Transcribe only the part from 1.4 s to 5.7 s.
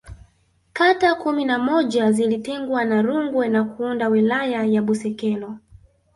na moja zilitengwa na Rungwe na kuunda Wilaya ya Busekelo